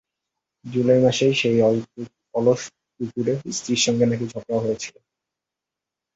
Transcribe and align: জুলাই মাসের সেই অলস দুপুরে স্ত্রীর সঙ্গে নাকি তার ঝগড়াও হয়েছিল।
জুলাই 0.65 0.99
মাসের 1.03 1.31
সেই 1.39 1.57
অলস 2.35 2.61
দুপুরে 2.99 3.33
স্ত্রীর 3.57 3.81
সঙ্গে 3.85 4.05
নাকি 4.07 4.25
তার 4.25 4.33
ঝগড়াও 4.33 4.63
হয়েছিল। 4.65 4.95